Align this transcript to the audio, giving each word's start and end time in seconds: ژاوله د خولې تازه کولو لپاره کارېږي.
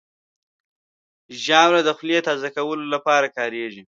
ژاوله 1.43 1.81
د 1.83 1.89
خولې 1.97 2.19
تازه 2.27 2.49
کولو 2.57 2.85
لپاره 2.93 3.27
کارېږي. 3.37 3.79